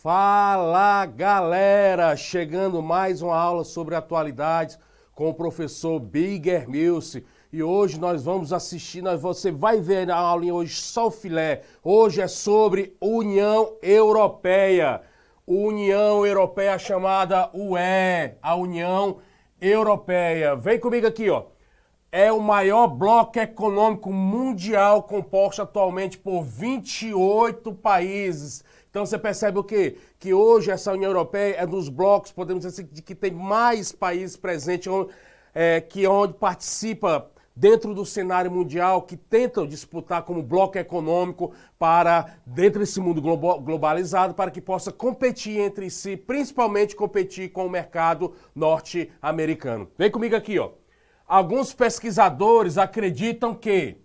[0.00, 2.14] Fala galera!
[2.14, 4.78] Chegando mais uma aula sobre atualidades
[5.12, 6.68] com o professor Bigger.
[7.52, 11.62] E hoje nós vamos assistir, nós, você vai ver na aula hoje só o filé.
[11.82, 15.02] Hoje é sobre União Europeia.
[15.44, 19.18] União Europeia chamada UE, a União
[19.60, 20.54] Europeia.
[20.54, 21.46] Vem comigo aqui, ó.
[22.10, 29.64] É o maior bloco econômico mundial composto atualmente por 28 países então você percebe o
[29.64, 29.96] quê?
[30.18, 34.36] Que hoje essa União Europeia é dos blocos, podemos dizer assim, que tem mais países
[34.36, 34.90] presentes,
[35.54, 41.52] é, que é onde participa dentro do cenário mundial, que tentam disputar como bloco econômico
[41.78, 47.70] para, dentro desse mundo globalizado, para que possa competir entre si, principalmente competir com o
[47.70, 49.88] mercado norte-americano.
[49.98, 50.70] Vem comigo aqui, ó.
[51.28, 53.98] Alguns pesquisadores acreditam que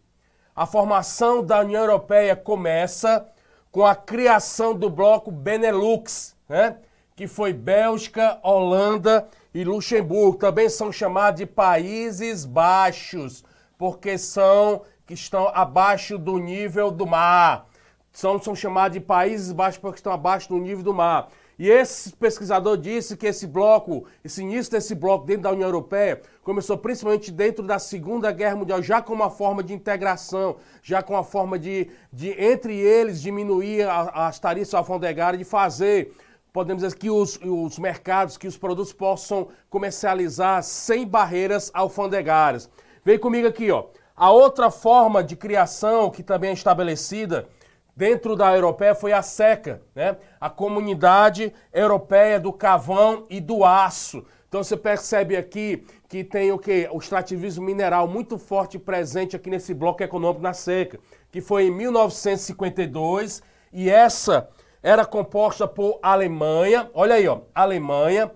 [0.53, 3.25] a formação da União Europeia começa
[3.71, 6.79] com a criação do bloco Benelux, né?
[7.15, 10.37] que foi Bélgica, Holanda e Luxemburgo.
[10.37, 13.41] Também são chamados de Países Baixos,
[13.77, 17.67] porque são que estão abaixo do nível do mar.
[18.11, 21.29] São, são chamados de Países Baixos porque estão abaixo do nível do mar.
[21.57, 26.21] E esse pesquisador disse que esse bloco, esse início desse bloco dentro da União Europeia,
[26.43, 31.13] começou principalmente dentro da Segunda Guerra Mundial, já com uma forma de integração, já com
[31.13, 36.13] uma forma de, de entre eles, diminuir as tarifas alfandegárias, de fazer,
[36.51, 42.69] podemos dizer, que os, os mercados, que os produtos possam comercializar sem barreiras alfandegárias.
[43.05, 43.85] Vem comigo aqui, ó.
[44.15, 47.47] A outra forma de criação que também é estabelecida
[47.95, 50.17] dentro da europeia foi a SECA, né?
[50.39, 54.25] a Comunidade Europeia do Cavão e do Aço.
[54.47, 56.87] Então você percebe aqui que tem o que?
[56.91, 60.99] O extrativismo mineral muito forte presente aqui nesse bloco econômico na seca,
[61.31, 63.41] que foi em 1952
[63.71, 64.47] e essa
[64.83, 68.29] era composta por Alemanha, olha aí, ó, Alemanha,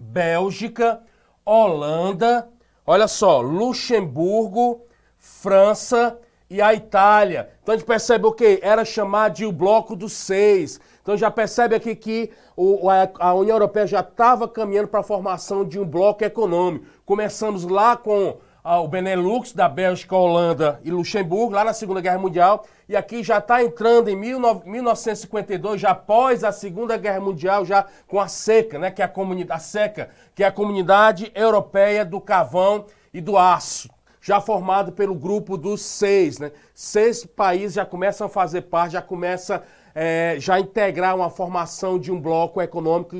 [0.00, 1.02] Bélgica,
[1.44, 2.48] Holanda,
[2.86, 4.86] olha só, Luxemburgo,
[5.18, 6.16] França
[6.50, 7.48] e a Itália.
[7.62, 8.58] Então a gente percebe o que?
[8.60, 10.80] Era chamado de o bloco dos seis.
[11.00, 15.64] Então já percebe aqui que o, a, União Europeia já estava caminhando para a formação
[15.64, 16.84] de um bloco econômico.
[17.06, 22.18] Começamos lá com a, o Benelux, da Bélgica, Holanda e Luxemburgo, lá na Segunda Guerra
[22.18, 22.66] Mundial.
[22.88, 28.18] E aqui já está entrando em 1952, já após a Segunda Guerra Mundial, já com
[28.18, 32.20] a SECA, né, que é a, comunidade, a SECA, que é a Comunidade Europeia do
[32.20, 33.88] Cavão e do Aço
[34.20, 36.52] já formado pelo grupo dos seis, né?
[36.74, 39.62] Seis países já começam a fazer parte, já começa
[39.94, 43.16] é, já integrar uma formação de um bloco econômico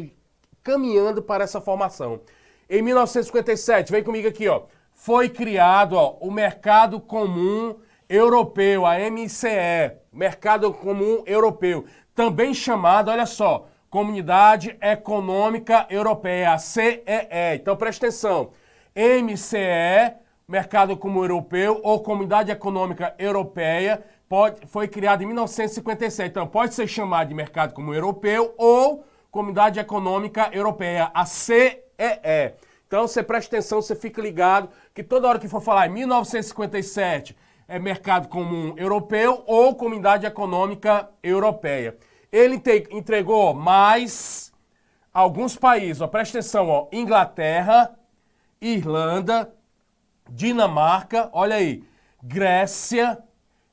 [0.62, 2.20] caminhando para essa formação.
[2.68, 4.62] Em 1957, vem comigo aqui, ó,
[4.92, 7.76] foi criado ó, o Mercado Comum
[8.08, 11.84] Europeu, a MCE, Mercado Comum Europeu,
[12.14, 17.02] também chamado, olha só, Comunidade Econômica Europeia, CEE.
[17.54, 18.50] Então presta atenção,
[18.94, 20.14] MCE
[20.50, 26.28] Mercado Comum Europeu ou Comunidade Econômica Europeia pode, foi criado em 1957.
[26.28, 31.80] Então, pode ser chamado de Mercado Comum Europeu ou Comunidade Econômica Europeia, a CEE.
[32.84, 37.36] Então, você presta atenção, você fica ligado que toda hora que for falar em 1957
[37.68, 41.96] é Mercado Comum Europeu ou Comunidade Econômica Europeia.
[42.32, 42.60] Ele
[42.90, 44.52] entregou mais
[45.14, 47.96] alguns países, ó, presta atenção, ó, Inglaterra,
[48.60, 49.54] Irlanda,
[50.30, 51.82] Dinamarca, olha aí,
[52.22, 53.18] Grécia,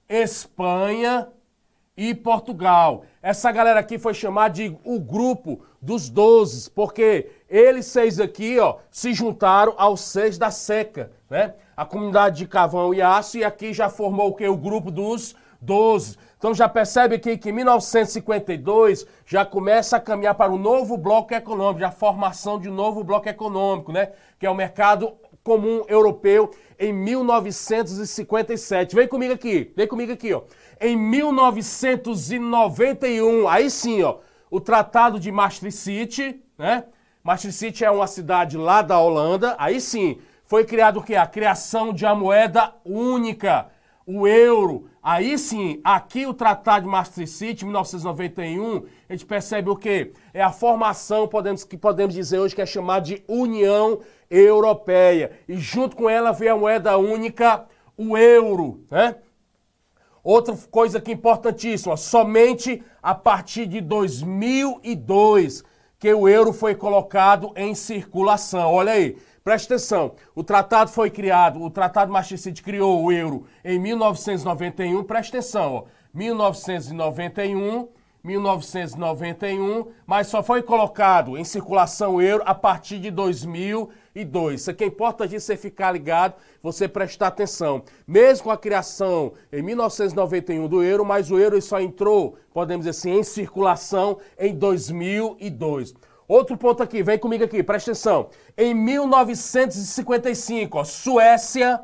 [0.10, 1.28] Espanha
[1.96, 3.04] e Portugal.
[3.22, 8.78] Essa galera aqui foi chamada de o grupo dos doze, porque eles seis aqui, ó,
[8.90, 11.54] se juntaram aos seis da seca, né?
[11.76, 14.48] A comunidade de Cavão e Aço, e aqui já formou o que?
[14.48, 16.18] O grupo dos doze.
[16.38, 21.34] Então já percebe aqui que em 1952 já começa a caminhar para o novo bloco
[21.34, 24.12] econômico, já a formação de um novo bloco econômico, né?
[24.40, 25.18] Que é o mercado
[25.48, 28.94] comum europeu em 1957.
[28.94, 30.42] Vem comigo aqui, vem comigo aqui, ó.
[30.82, 34.18] Em 1991, aí sim, ó,
[34.52, 36.84] o Tratado de Maastricht, né?
[37.24, 39.56] Maastricht é uma cidade lá da Holanda.
[39.58, 41.16] Aí sim, foi criado o que?
[41.16, 43.70] A criação de uma moeda única,
[44.06, 44.90] o euro.
[45.02, 50.12] Aí sim, aqui o Tratado de Maastricht, 1991, a gente percebe o que?
[50.34, 55.32] É a formação, podemos, que podemos dizer hoje, que é chamada de União Europeia.
[55.48, 57.66] E junto com ela veio a moeda única,
[57.98, 59.16] o euro, né?
[60.24, 65.64] Outra coisa que é importantíssima, somente a partir de 2002
[66.00, 68.74] que o euro foi colocado em circulação.
[68.74, 73.80] Olha aí, Preste atenção, o tratado foi criado, o Tratado Maastricht criou o euro em
[73.80, 75.84] 1991, preste atenção, ó,
[76.14, 77.88] 1991,
[78.22, 83.88] 1991, mas só foi colocado em circulação o euro a partir de 2002.
[84.54, 87.84] Isso aqui é importante você ficar ligado, você prestar atenção.
[88.08, 92.98] Mesmo com a criação em 1991 do euro, mas o euro só entrou, podemos dizer
[92.98, 95.94] assim, em circulação em 2002.
[96.28, 98.30] Outro ponto aqui, vem comigo aqui, presta atenção.
[98.58, 101.82] Em 1955, ó, Suécia,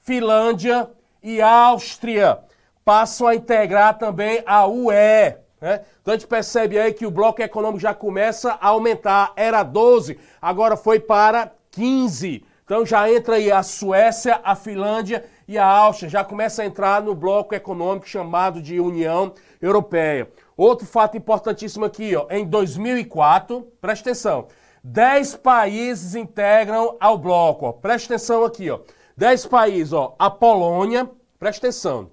[0.00, 0.88] Finlândia
[1.22, 2.38] e Áustria
[2.84, 5.36] passam a integrar também a UE.
[5.60, 5.80] Né?
[6.00, 9.32] Então a gente percebe aí que o bloco econômico já começa a aumentar.
[9.34, 12.44] Era 12, agora foi para 15.
[12.64, 17.02] Então já entra aí a Suécia, a Finlândia e a Áustria, já começa a entrar
[17.02, 20.30] no bloco econômico chamado de União Europeia.
[20.56, 24.46] Outro fato importantíssimo aqui, ó, em 2004, presta atenção,
[24.82, 28.80] 10 países integram ao bloco, ó, presta atenção aqui, ó,
[29.16, 32.10] 10 países, ó, a Polônia, presta atenção,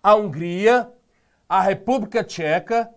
[0.00, 0.92] a Hungria,
[1.48, 2.88] a República Tcheca,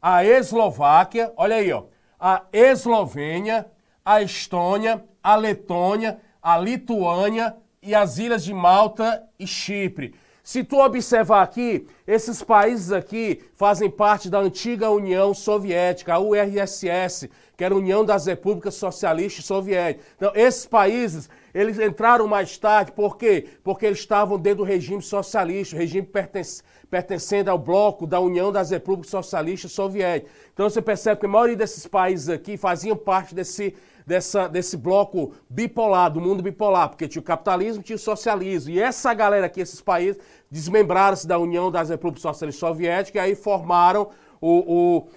[0.00, 1.84] a Eslováquia, olha aí, ó,
[2.20, 3.66] a Eslovênia,
[4.04, 10.14] a Estônia, a Letônia, a Lituânia e as ilhas de Malta e Chipre.
[10.44, 17.30] Se tu observar aqui, esses países aqui fazem parte da antiga União Soviética, a URSS,
[17.56, 20.04] que era a União das Repúblicas Socialistas Soviéticas.
[20.16, 23.50] Então, esses países, eles entraram mais tarde, por quê?
[23.62, 26.60] Porque eles estavam dentro do regime socialista, o regime pertence,
[26.90, 30.32] pertencendo ao bloco da União das Repúblicas Socialistas Soviéticas.
[30.52, 33.76] Então, você percebe que a maioria desses países aqui faziam parte desse
[34.06, 38.72] dessa, desse bloco bipolar, do mundo bipolar, porque tinha o capitalismo tinha o socialismo.
[38.72, 40.20] E essa galera aqui, esses países,
[40.50, 44.10] desmembraram-se da União das Repúblicas Socialistas Soviéticas e aí formaram
[44.40, 45.08] o, o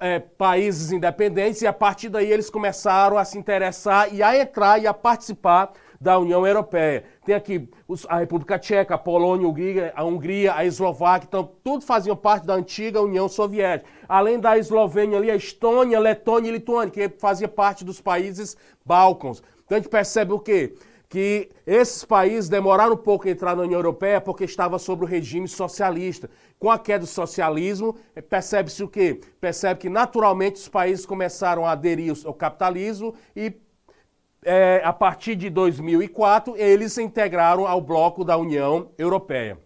[0.00, 4.80] é, países independentes e a partir daí eles começaram a se interessar e a entrar
[4.80, 7.04] e a participar da União Europeia.
[7.24, 7.68] Tem aqui
[8.08, 13.00] a República Tcheca, a Polônia, a Hungria, a Eslováquia, então tudo faziam parte da antiga
[13.00, 13.90] União Soviética.
[14.08, 19.42] Além da Eslovênia ali, a Estônia, Letônia e Lituânia, que fazia parte dos países Balcãs.
[19.64, 20.74] Então a gente percebe o quê?
[21.08, 25.06] que esses países demoraram um pouco a entrar na União Europeia porque estava sob o
[25.06, 26.28] regime socialista.
[26.58, 27.96] Com a queda do socialismo,
[28.28, 29.20] percebe-se o quê?
[29.40, 33.52] Percebe que naturalmente os países começaram a aderir ao capitalismo e
[34.46, 39.58] é, a partir de 2004, eles se integraram ao bloco da União Europeia.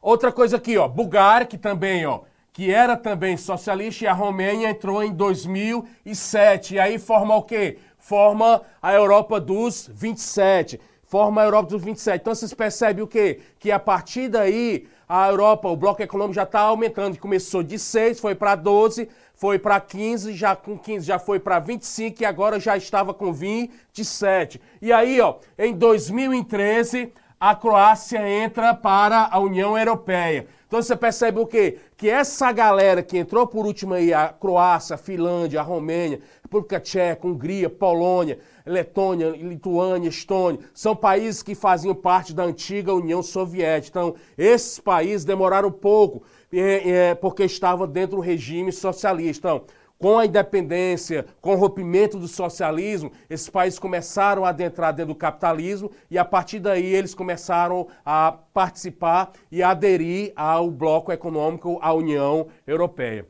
[0.00, 2.20] Outra coisa aqui, ó, Bulgária, que também, ó,
[2.54, 6.76] que era também socialista, e a Romênia entrou em 2007.
[6.76, 7.76] E aí forma o quê?
[7.98, 10.80] Forma a Europa dos 27.
[11.02, 12.20] Forma a Europa dos 27.
[12.22, 13.40] Então vocês percebem o quê?
[13.58, 17.18] Que a partir daí a Europa, o bloco econômico já está aumentando.
[17.18, 21.58] Começou de 6, foi para 12, foi para 15, já com 15 já foi para
[21.58, 24.60] 25 e agora já estava com 27.
[24.82, 30.46] E aí, ó, em 2013, a Croácia entra para a União Europeia.
[30.66, 31.78] Então você percebe o quê?
[31.96, 36.80] Que essa galera que entrou por último aí, a Croácia, a Finlândia, a Romênia, República
[36.80, 44.00] Tcheca, Hungria, Polônia, Letônia, Lituânia, Estônia, são países que faziam parte da antiga União Soviética.
[44.00, 49.48] Então, esses países demoraram um pouco é, é, porque estava dentro do regime socialista.
[49.48, 49.64] Então,
[49.98, 55.18] com a independência, com o rompimento do socialismo, esses países começaram a adentrar dentro do
[55.18, 61.92] capitalismo e a partir daí eles começaram a participar e aderir ao bloco econômico, à
[61.92, 63.26] União Europeia.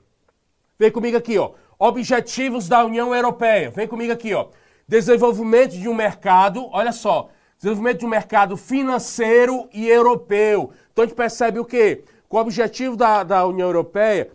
[0.78, 1.52] Vem comigo aqui, ó.
[1.78, 3.70] Objetivos da União Europeia.
[3.70, 4.48] Vem comigo aqui, ó.
[4.88, 10.70] Desenvolvimento de um mercado, olha só, desenvolvimento de um mercado financeiro e europeu.
[10.92, 12.04] Então a gente percebe o quê?
[12.28, 14.30] O objetivo da, da União Europeia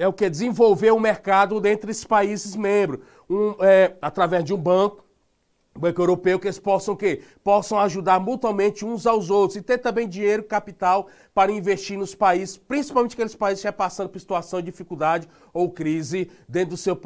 [0.00, 0.30] é o que?
[0.30, 5.04] Desenvolver um mercado entre os países membros, um, é, através de um banco,
[5.78, 7.20] banco europeu, que eles possam quê?
[7.44, 12.56] Possam ajudar mutuamente uns aos outros e ter também dinheiro, capital para investir nos países,
[12.56, 16.96] principalmente aqueles países que estão passando por situação de dificuldade ou crise dentro do seu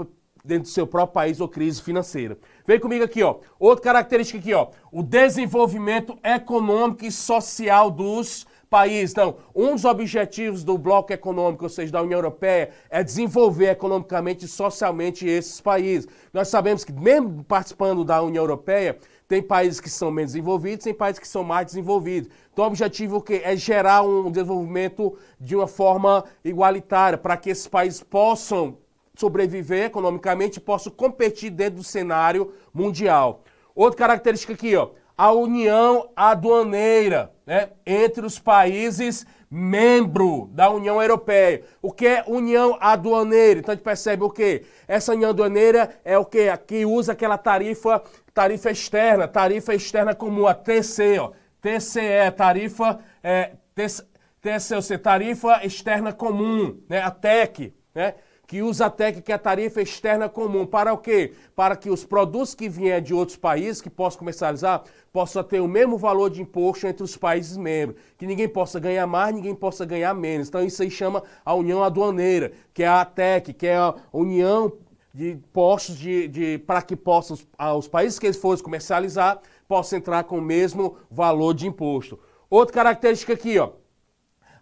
[0.45, 2.39] dentro do seu próprio país ou crise financeira.
[2.67, 3.39] Vem comigo aqui, ó.
[3.59, 4.69] Outra característica aqui, ó.
[4.93, 9.13] O desenvolvimento econômico e social dos país.
[9.13, 14.47] Então, um dos objetivos do bloco econômico, ou seja, da União Europeia, é desenvolver economicamente
[14.47, 16.09] e socialmente esses países.
[16.33, 20.93] Nós sabemos que, mesmo participando da União Europeia, tem países que são menos desenvolvidos, tem
[20.93, 22.29] países que são mais desenvolvidos.
[22.53, 28.03] Então, o objetivo é gerar um desenvolvimento de uma forma igualitária, para que esses países
[28.03, 28.77] possam
[29.15, 33.45] sobreviver economicamente e possam competir dentro do cenário mundial.
[33.73, 41.63] Outra característica aqui, ó, a união aduaneira né, entre os países membro da União Europeia.
[41.81, 43.61] O que é união aduaneira?
[43.61, 44.65] Então a gente percebe o quê?
[44.89, 46.25] Essa união aduaneira é o?
[46.25, 51.33] Que usa aquela tarifa, tarifa externa, tarifa externa comum, a TC, ó.
[51.61, 54.05] TCE, tarifa, é, TC,
[54.45, 57.01] TSLC, tarifa externa comum, né?
[57.01, 58.15] A TEC, né?
[58.55, 60.65] Que usa a TEC, que é a tarifa externa comum.
[60.65, 61.33] Para o quê?
[61.57, 65.67] Para que os produtos que vierem de outros países, que possam comercializar, possam ter o
[65.67, 68.01] mesmo valor de imposto entre os países membros.
[68.17, 70.47] Que ninguém possa ganhar mais, ninguém possa ganhar menos.
[70.47, 74.73] Então isso aí chama a União Aduaneira, que é a TEC, que é a União
[75.13, 77.37] de Postos de, de para que possam,
[77.77, 82.21] os países que eles forem comercializar, possam entrar com o mesmo valor de imposto.
[82.49, 83.71] Outra característica aqui, ó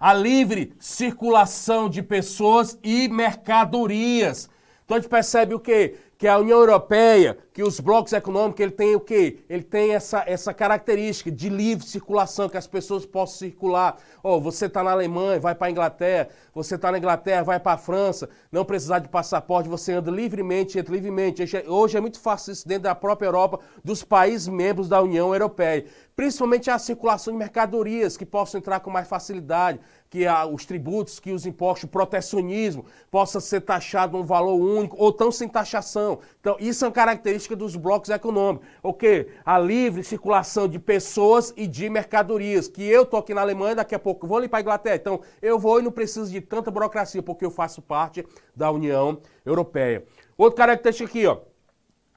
[0.03, 4.51] a livre circulação de pessoas e mercadorias.
[4.85, 5.95] Então a gente percebe o quê?
[6.23, 9.41] Que a União Europeia, que os blocos econômicos, ele tem o quê?
[9.49, 13.97] Ele tem essa, essa característica de livre circulação, que as pessoas possam circular.
[14.23, 17.73] Oh, você está na Alemanha, vai para a Inglaterra, você está na Inglaterra, vai para
[17.73, 21.43] a França, não precisar de passaporte, você anda livremente, entra livremente.
[21.67, 25.87] Hoje é muito fácil isso dentro da própria Europa, dos países membros da União Europeia
[26.15, 29.81] principalmente a circulação de mercadorias que possam entrar com mais facilidade,
[30.13, 35.11] que os tributos, que os impostos, o protecionismo possa ser taxado um valor único ou
[35.11, 36.19] tão sem taxação.
[36.39, 38.69] Então, isso é uma característica dos blocos econômicos.
[38.83, 39.29] O quê?
[39.43, 42.69] A livre circulação de pessoas e de mercadorias.
[42.69, 44.97] Que eu tô aqui na Alemanha, daqui a pouco vou ali para a Inglaterra.
[44.97, 48.23] Então, eu vou e não preciso de tanta burocracia, porque eu faço parte
[48.55, 50.05] da União Europeia.
[50.37, 51.39] Outra característica aqui, ó.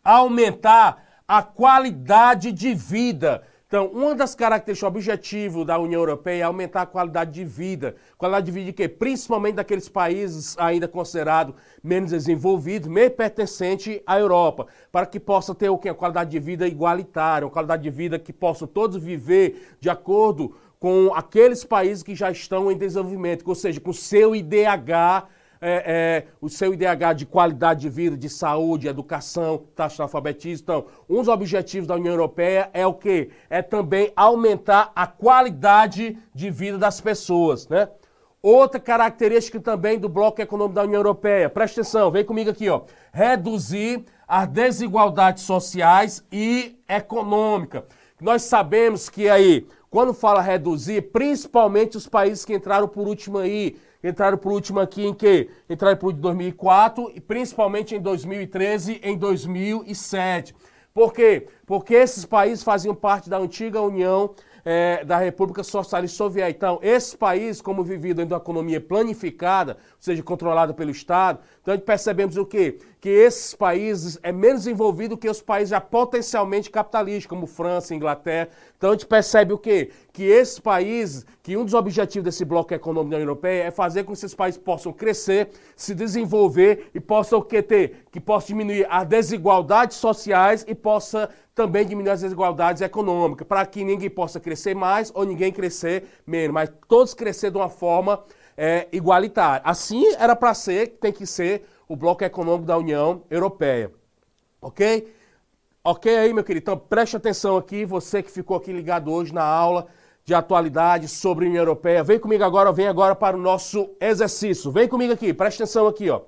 [0.04, 3.44] Aumentar a qualidade de vida.
[3.68, 7.96] Então, uma das características, objetivo da União Europeia é aumentar a qualidade de vida.
[8.16, 8.88] Qualidade de vida de quê?
[8.88, 15.70] Principalmente daqueles países ainda considerados menos desenvolvidos, meio pertencente à Europa, para que possa ter
[15.70, 15.90] o quê?
[15.90, 20.56] Uma qualidade de vida igualitária, uma qualidade de vida que possam todos viver de acordo
[20.80, 25.26] com aqueles países que já estão em desenvolvimento, ou seja, com seu IDH
[25.68, 30.64] é, é, o seu IDH de qualidade de vida, de saúde, educação, taxa de alfabetismo.
[30.64, 33.32] Então, um dos objetivos da União Europeia é o quê?
[33.50, 37.90] É também aumentar a qualidade de vida das pessoas, né?
[38.44, 42.82] Outra característica também do bloco econômico da União Europeia, presta atenção, vem comigo aqui, ó.
[43.12, 47.86] Reduzir as desigualdades sociais e econômicas.
[48.22, 53.78] Nós sabemos que aí, quando fala reduzir, principalmente os países que entraram por último aí,
[54.08, 55.50] entraram por último aqui em que?
[55.70, 60.56] Entraram por 2004 e principalmente em 2013 em 2007.
[60.94, 61.48] Por quê?
[61.66, 64.34] Porque esses países faziam parte da antiga União
[64.66, 66.58] é, da República Socialista Soviética.
[66.58, 71.78] Então, esses países, como dentro de uma economia planificada, ou seja, controlada pelo Estado, então
[71.78, 72.80] percebemos o quê?
[73.00, 78.50] Que esses países é menos envolvido que os países já potencialmente capitalistas, como França, Inglaterra.
[78.76, 79.92] Então a gente percebe o quê?
[80.16, 84.06] Que esses países, que um dos objetivos desse bloco econômico da União Europeia é fazer
[84.06, 88.06] com que esses países possam crescer, se desenvolver e possam o quê ter?
[88.10, 93.84] Que possam diminuir as desigualdades sociais e possa também diminuir as desigualdades econômicas, para que
[93.84, 98.24] ninguém possa crescer mais ou ninguém crescer menos, mas todos crescer de uma forma
[98.56, 99.62] é, igualitária.
[99.66, 103.92] Assim era para ser, tem que ser o bloco econômico da União Europeia.
[104.62, 105.14] Ok?
[105.84, 106.64] Ok aí, meu querido?
[106.64, 109.88] Então preste atenção aqui, você que ficou aqui ligado hoje na aula
[110.26, 112.04] de atualidade sobre a União Europeia.
[112.04, 114.72] Vem comigo agora, vem agora para o nosso exercício.
[114.72, 116.22] Vem comigo aqui, preste atenção aqui, ó.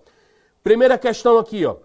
[0.63, 1.77] Primeira questão aqui, ó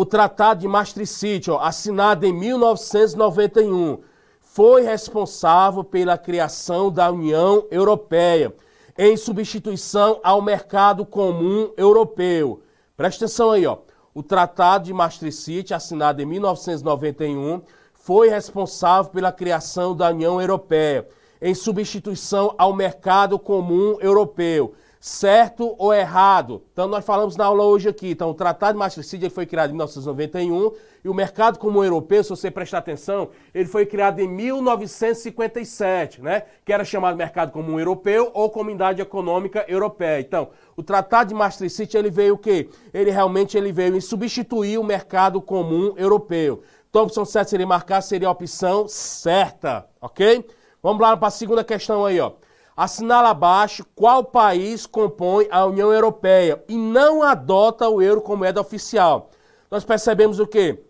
[0.00, 3.98] o Tratado de Maastricht, ó, assinado em 1991,
[4.38, 8.54] foi responsável pela criação da União Europeia,
[8.96, 12.62] em substituição ao mercado comum europeu.
[12.96, 13.78] Presta atenção aí, ó.
[14.14, 17.62] O Tratado de Maastricht, assinado em 1991,
[18.08, 21.06] foi responsável pela criação da União Europeia,
[21.42, 26.62] em substituição ao mercado comum europeu certo ou errado.
[26.72, 29.74] Então nós falamos na aula hoje aqui, então o Tratado de Maastricht foi criado em
[29.74, 30.72] 1991
[31.04, 36.42] e o mercado comum europeu, se você prestar atenção, ele foi criado em 1957, né?
[36.64, 40.20] Que era chamado Mercado Comum Europeu ou Comunidade Econômica Europeia.
[40.20, 42.68] Então, o Tratado de Maastricht ele veio o quê?
[42.92, 46.62] Ele realmente ele veio em substituir o mercado comum europeu.
[46.88, 50.46] Então a opção certa seria marcar, seria a opção certa, ok?
[50.82, 52.32] Vamos lá para a segunda questão aí, ó
[52.78, 58.60] assinala abaixo qual país compõe a União Europeia e não adota o euro como moeda
[58.60, 59.30] oficial.
[59.68, 60.84] Nós percebemos o quê?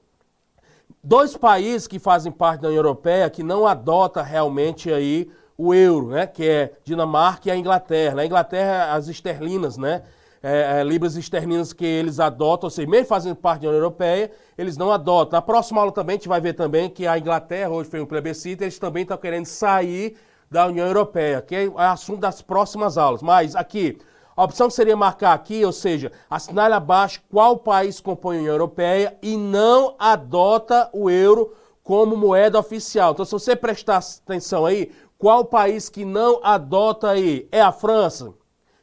[1.03, 6.09] Dois países que fazem parte da União Europeia que não adota realmente aí o euro,
[6.09, 6.27] né?
[6.27, 8.17] Que é Dinamarca e a Inglaterra.
[8.17, 10.03] Na Inglaterra, as esterlinas, né?
[10.43, 14.31] É, é, libras esterlinas que eles adotam, ou seja, mesmo fazendo parte da União Europeia,
[14.57, 15.37] eles não adotam.
[15.37, 18.07] Na próxima aula também a gente vai ver também que a Inglaterra, hoje foi um
[18.07, 20.17] plebiscito, eles também estão querendo sair
[20.51, 23.21] da União Europeia, que é assunto das próximas aulas.
[23.21, 23.99] Mas aqui,
[24.37, 29.19] a opção seria marcar aqui, ou seja, assinar abaixo qual país compõe a União Europeia
[29.21, 31.53] e não adota o euro
[31.83, 33.13] como moeda oficial.
[33.13, 37.49] Então, se você prestar atenção aí, Qual país que não adota aí?
[37.51, 38.33] É a França.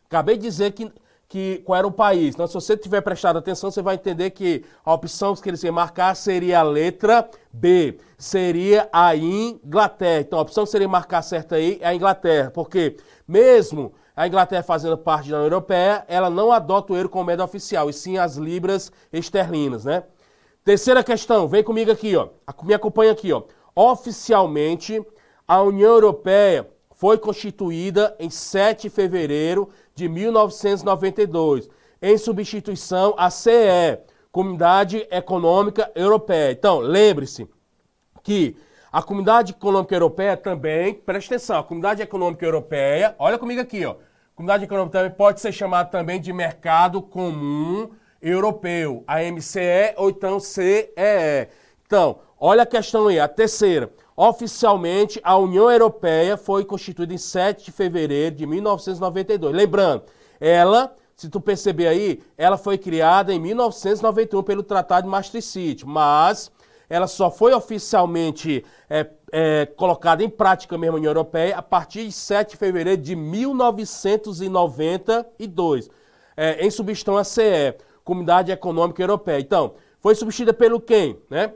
[0.05, 0.91] Acabei de dizer que,
[1.35, 2.33] que qual era o país.
[2.33, 5.73] Então, se você tiver prestado atenção, você vai entender que a opção que eles iam
[5.73, 7.97] marcar seria a letra B.
[8.17, 10.21] Seria a Inglaterra.
[10.21, 12.51] Então, a opção que seria marcar certa aí é a Inglaterra.
[12.51, 12.95] Porque
[13.27, 17.43] mesmo a Inglaterra fazendo parte da União Europeia, ela não adota o euro como moeda
[17.43, 20.03] oficial, e sim as libras esterlinas, né?
[20.63, 22.29] Terceira questão, vem comigo aqui, ó.
[22.63, 23.43] Me acompanha aqui, ó.
[23.75, 25.05] Oficialmente,
[25.45, 31.69] a União Europeia foi constituída em 7 de fevereiro de 1992,
[32.01, 33.97] em substituição à CE,
[34.29, 36.51] Comunidade Econômica Europeia.
[36.51, 37.47] Então, lembre-se
[38.21, 38.57] que
[38.91, 43.95] a Comunidade Econômica Europeia também, preste atenção, a Comunidade Econômica Europeia, olha comigo aqui, ó.
[44.35, 47.89] Comunidade Econômica também pode ser chamada também de Mercado Comum
[48.21, 51.47] Europeu, a MCE ou então CEE.
[51.85, 53.89] Então, olha a questão aí, a terceira.
[54.17, 59.53] Oficialmente, a União Europeia foi constituída em 7 de fevereiro de 1992.
[59.53, 60.03] Lembrando,
[60.39, 66.49] ela, se tu perceber aí, ela foi criada em 1991 pelo Tratado de Maastricht, mas
[66.89, 72.05] ela só foi oficialmente é, é, colocada em prática mesmo na União Europeia a partir
[72.05, 75.89] de 7 de fevereiro de 1992,
[76.37, 79.41] é, em substituição à CE, Comunidade Econômica Europeia.
[79.41, 81.19] Então, foi substituída pelo quem?
[81.29, 81.51] Né?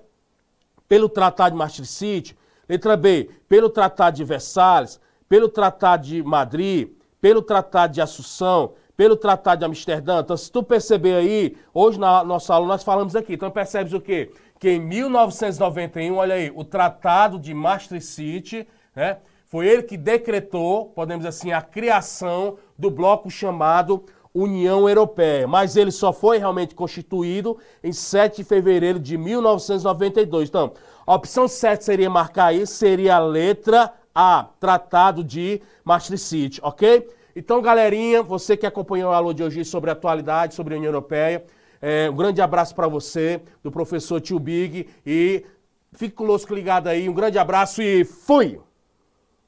[0.90, 2.38] Pelo Tratado de Maastricht,
[2.70, 9.16] Letra B, pelo Tratado de Versalhes, pelo Tratado de Madrid, pelo Tratado de Assunção, pelo
[9.16, 10.20] Tratado de Amsterdã.
[10.20, 13.34] Então, se tu perceber aí, hoje na nossa aula nós falamos aqui.
[13.34, 14.32] Então, percebes o quê?
[14.60, 19.18] Que em 1991, olha aí, o Tratado de Maastricht, né?
[19.48, 24.06] Foi ele que decretou, podemos dizer assim, a criação do bloco chamado
[24.40, 30.50] União Europeia, mas ele só foi realmente constituído em 7 de fevereiro de 1992.
[30.50, 30.72] Então,
[31.06, 37.10] a opção 7 seria marcar aí, seria a letra A, Tratado de Maastricht, ok?
[37.36, 40.90] Então, galerinha, você que acompanhou a aula de hoje sobre a atualidade, sobre a União
[40.90, 41.44] Europeia,
[41.82, 45.46] é, um grande abraço para você, do professor Tio Big, e
[45.94, 48.60] fique conosco ligado aí, um grande abraço e fui!